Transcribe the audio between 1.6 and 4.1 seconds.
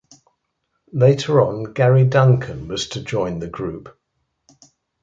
Gary Duncan was to join the group.